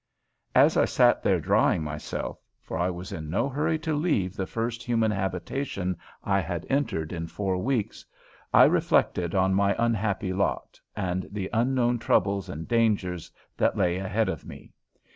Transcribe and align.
As 0.55 0.77
I 0.77 0.85
sat 0.85 1.21
there 1.21 1.39
drying 1.39 1.83
myself 1.83 2.39
for 2.59 2.75
I 2.75 2.89
was 2.89 3.11
in 3.11 3.29
no 3.29 3.47
hurry 3.47 3.77
to 3.85 3.93
leave 3.93 4.35
the 4.35 4.47
first 4.47 4.81
human 4.81 5.11
habitation 5.11 5.95
I 6.23 6.39
had 6.39 6.65
entered 6.71 7.13
in 7.13 7.27
four 7.27 7.59
weeks 7.59 8.03
I 8.51 8.63
reflected 8.63 9.35
on 9.35 9.53
my 9.53 9.75
unhappy 9.77 10.33
lot 10.33 10.81
and 10.95 11.27
the 11.31 11.51
unknown 11.53 11.99
troubles 11.99 12.49
and 12.49 12.67
dangers 12.67 13.29
that 13.57 13.77
lay 13.77 13.99
ahead 13.99 14.27
of 14.27 14.43
me. 14.43 14.73